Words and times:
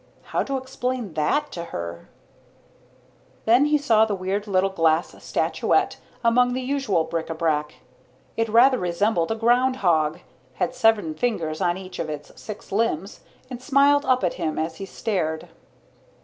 How 0.23 0.41
to 0.41 0.57
explain 0.57 1.13
that 1.13 1.51
to 1.51 1.65
her? 1.65 2.09
Then 3.45 3.65
he 3.65 3.77
saw 3.77 4.03
the 4.03 4.15
weird 4.15 4.47
little 4.47 4.71
glass 4.71 5.15
statuette 5.23 5.97
among 6.23 6.53
the 6.53 6.61
usual 6.61 7.03
bric 7.03 7.29
a 7.29 7.35
brac. 7.35 7.75
It 8.35 8.49
rather 8.49 8.79
resembled 8.79 9.31
a 9.31 9.35
ground 9.35 9.75
hog, 9.85 10.17
had 10.55 10.73
seven 10.73 11.13
fingers 11.13 11.61
on 11.61 11.77
each 11.77 11.99
of 11.99 12.09
its 12.09 12.31
six 12.41 12.71
limbs, 12.71 13.19
and 13.47 13.61
smiled 13.61 14.03
up 14.05 14.23
at 14.23 14.33
him 14.41 14.57
as 14.57 14.77
he 14.77 14.87
stared. 14.87 15.49